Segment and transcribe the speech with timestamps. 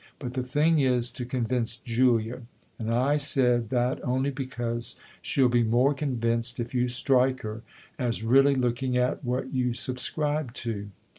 [0.17, 2.41] But the thing is to convince Julia,
[2.79, 7.61] and I said that only because she'll be more convinced if you strike her
[7.99, 10.89] as really looking at what you subscribe to."